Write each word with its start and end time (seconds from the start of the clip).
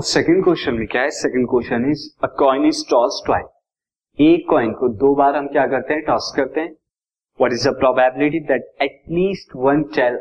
और 0.00 0.04
second 0.04 0.42
question 0.44 0.74
में 0.74 0.86
क्या 0.86 1.00
है? 1.02 1.10
Second 1.10 1.46
question 1.48 1.84
is 1.90 2.02
a 2.24 2.26
coin 2.38 2.64
is 2.66 2.78
toss 2.90 3.22
twice 3.26 3.46
एक 4.18 4.46
कॉइन 4.50 4.70
को 4.72 4.88
दो 4.98 5.14
बार 5.14 5.36
हम 5.36 5.46
क्या 5.46 5.66
करते 5.66 5.94
हैं? 5.94 6.02
टॉस 6.04 6.32
करते 6.36 6.60
हैं। 6.60 6.70
What 7.40 7.52
is 7.52 7.68
the 7.68 7.72
probability 7.72 8.40
that 8.46 8.70
at least 8.82 9.52
one 9.56 9.82
tail 9.96 10.18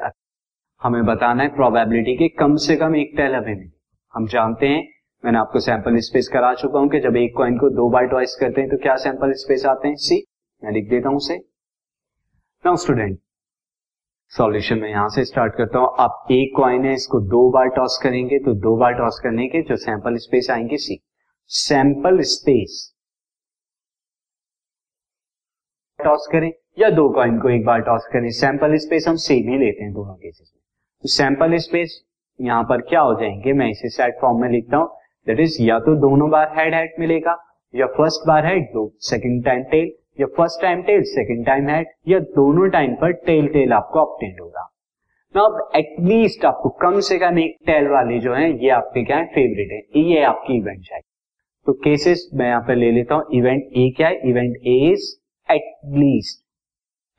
हमें 0.81 1.05
बताना 1.05 1.43
है 1.43 1.49
प्रोबेबिलिटी 1.55 2.15
के 2.15 2.27
कम 2.39 2.55
से 2.55 2.75
कम 2.75 2.95
एक 2.95 3.13
टेल 3.17 3.35
हमें 3.35 3.55
मिले। 3.55 3.69
हम 4.13 4.27
जानते 4.27 4.67
हैं, 4.67 4.83
मैंने 5.23 5.39
आपको 5.39 5.59
सैंपल 5.59 5.99
स्पेस 6.07 6.27
करा 6.33 6.53
चुका 6.55 6.79
हूँ 6.79 6.89
कि 6.89 6.99
जब 6.99 7.17
एक 7.17 7.35
कॉइन 7.37 7.57
को 7.57 7.69
दो 7.77 7.89
बार 7.89 8.07
ट्वाइस 8.07 8.35
करते 8.41 8.61
हैं 8.61 8.69
तो 8.69 8.77
क्या 8.77 8.95
सैंपल 9.05 9.33
स्पेस 9.37 9.65
आते 9.65 9.87
हैं? 9.87 9.95
सी 9.97 10.23
मैं 10.63 10.71
लिख 10.71 10.89
देता 10.89 11.09
हूँ 11.09 11.17
उसे। 11.17 11.37
नाउ 12.65 12.75
स्टूडेंट 12.75 13.19
सॉल्यूशन 14.33 14.79
में 14.79 14.89
यहाँ 14.89 15.07
से 15.09 15.23
स्टार्ट 15.25 15.53
करता 15.55 15.79
हूँ। 15.79 15.87
आप 15.99 16.27
एक 16.31 16.55
कॉइन 16.55 16.85
है, 16.85 16.93
इसको 16.93 17.19
दो 17.29 17.49
बार 17.51 17.67
टॉस 17.75 17.99
करेंगे 18.03 18.39
तो 18.39 18.53
दो 18.61 18.75
बार 18.77 18.93
टॉस 18.93 19.19
करने 19.23 19.47
के 19.47 19.61
जो 19.61 19.75
सैंपल 19.77 20.17
स्पेस 20.19 20.49
आएँगे 20.51 20.77
सी 20.77 20.99
सैंपल 21.51 22.21
स्पेस 22.23 22.85
टॉस 25.99 26.27
करें, 26.31 26.51
या 26.79 26.89
दो 26.91 27.07
कॉइन 27.09 27.39
को 27.39 27.49
एक 27.49 27.65
बार 27.65 27.81
टॉस 27.81 28.07
करें। 28.13 28.29
सैंपल 28.31 28.75
स्पेस 28.77 29.07
हम 29.07 29.15
सेम 29.19 29.49
ही 29.51 29.57
लेते 29.57 29.83
हैं 29.83 29.91
दोनों 29.93 30.13
केसेस 30.15 30.51
में। 30.55 30.61
तो 31.03 31.09
सैंपल 31.09 31.57
स्पेस 31.59 31.99
यहाँ 32.39 32.63
पर 32.63 32.81
क्या 32.81 33.01
हो 33.01 33.13
जाएँगे, 33.13 33.53
मैं 33.53 33.69
इसे 33.69 33.89
सेट 33.89 34.21
फॉर्म 34.21 34.41
में 34.41 34.49
लिखता 34.49 34.77
हूँ। 34.77 34.87
दैट 35.27 35.39
इज़ 35.39 35.61
या 35.61 35.79
तो 35.79 35.95
दोनों 36.01 36.29
बार 36.29 36.53
हेड 36.57 36.73
हेड 36.75 36.93
मिलेगा, 36.99 37.37
या 37.73 37.85
फ़र्स्ट 37.87 38.27
बार 38.27 38.45
हेड 38.45 38.63
दो 38.73 38.91
सेकंड 39.05 39.43
टाइम 39.45 39.63
टेल 39.71 39.91
या 40.19 40.27
first 40.37 40.61
time 40.61 40.81
tail 40.83 41.03
second 41.07 41.45
time 41.45 41.69
head 41.69 41.87
या 42.07 42.19
दोनों 42.35 42.69
टाइम 42.69 42.95
पर 42.95 43.11
टेल 43.25 43.47
टेल 43.47 43.73
आपको 43.73 43.99
ऑप्टेंड 43.99 44.39
होगा। 44.41 44.67
ना 45.35 45.41
अब 45.41 45.71
एटलीस्ट 45.75 46.45
आपको 46.45 46.69
कम 46.81 46.99
से 46.99 47.17
कम 47.19 47.39
एक 47.39 47.57
टेल 47.65 47.87
वाले 47.87 48.19
जो 48.19 48.33
है, 48.33 48.51
ये 48.63 48.69
आपके 48.71 49.03
क्या 49.05 49.17
है 49.17 49.25
फेवरेट 49.25 49.71
है। 49.71 50.01
ये 50.03 50.23
आपकी 50.23 50.57
इवेंट 50.57 50.81
चाहिए 50.81 51.03
तो 51.67 51.73
केसेस 51.75 52.29
मैं 52.33 52.47
यहाँ 52.47 52.61
पर 52.67 52.75
ले 52.75 52.91
लेता 52.91 53.15
हूँ। 53.15 53.25
इवेंट 53.33 53.63
ए 53.63 53.89
क्या 53.97 54.07
है? 54.07 54.19
Event 54.29 54.55
A 54.57 54.75
is 54.91 55.07
at least 55.49 56.45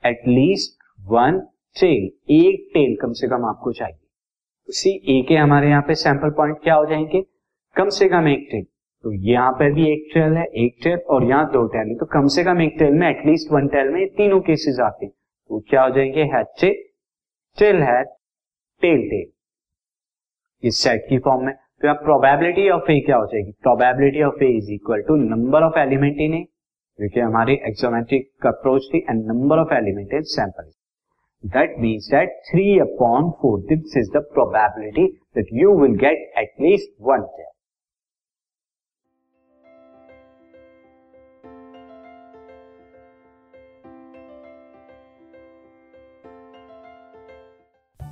at least 0.03 0.77
one 0.99 1.39
tail 1.75 2.09
एक 2.35 2.69
टेल 2.73 2.95
कम 3.01 3.11
से 3.13 3.27
कम 3.27 3.45
आपको 3.45 3.71
चाहिए। 3.71 3.95
तो 3.95 4.73
सी 4.73 4.91
ए 5.09 5.21
के 5.27 5.35
हमारे 5.35 5.69
यहाँ 5.69 5.81
पे 5.87 5.95
सैंपल 5.95 6.29
पॉइंट 6.37 6.57
क्या 6.63 6.75
हो 6.75 6.85
जाएँगे? 6.85 7.21
कम 7.75 7.89
से 7.89 8.07
कम 8.09 8.27
एक 8.27 8.47
टेल 8.51 8.65
तो 9.03 9.11
यहाँ 9.13 9.51
पर 9.51 9.71
भी 9.73 9.91
एक 9.91 10.09
टेल 10.13 10.33
है 10.37 10.43
एक 10.63 10.75
टेल 10.83 10.97
और 11.09 11.23
यहाँ 11.23 11.45
दो 11.51 11.65
टेल 11.67 11.87
है। 11.87 11.95
तो 11.95 12.05
कम 12.05 12.27
से 12.33 12.43
कम 12.43 12.61
एक 12.61 12.75
टेल 12.79 12.93
में 12.93 13.07
एटलीस्ट 13.09 13.51
वन 13.51 13.67
टेल 13.67 13.89
में 13.89 14.07
तीनों 14.17 14.39
केसेस 14.39 14.79
आते 14.79 15.05
हैं। 15.05 15.13
तो 15.49 15.59
क्या 15.69 15.83
हो 15.83 15.89
जाएँगे? 15.89 16.23
Head 16.33 16.45
tail 16.61 16.75
tail 17.57 17.81
tail 18.81 19.01
tail 19.09 19.25
इस 20.63 20.79
सेट 20.79 21.05
की 21.09 21.17
फॉर्म 21.19 21.45
में। 21.45 21.53
तो 21.53 21.87
यहाँ 21.87 21.97
प्रोबेबिलिटी 22.03 22.69
ऑफ़ 22.69 22.91
ए 22.91 22.99
क्या 23.05 23.17
हो 23.17 23.25
जाएगी? 23.25 23.51
Probability 23.51 24.23
of 24.23 24.43
A 24.43 24.47
is 24.57 24.71
equal 24.73 25.01
to 25.07 25.15
number 25.15 25.63
of 25.63 25.79
element 25.79 26.19
in 26.21 26.33
A 26.33 26.45
देखिए 26.99 27.23
हमारी 27.23 27.53
एक्सोमेट्रिक 27.67 28.47
अप्रोच 28.47 28.89
थी 28.93 29.05
and 29.09 29.25
number 29.25 29.59
of 29.59 29.73
element 29.73 30.13
in 30.13 30.21
sample 30.35 30.71
That 31.43 31.71
means 31.79 32.07
that 32.09 32.33
3 32.47 32.79
upon 32.81 33.33
4, 33.41 33.63
this 33.69 33.95
is 33.95 34.09
the 34.09 34.21
probability 34.33 35.05
that 35.35 35.47
you 35.51 35.71
will 35.71 35.95
get 35.95 36.19
at 36.41 36.59
least 36.59 36.91
one 36.99 37.23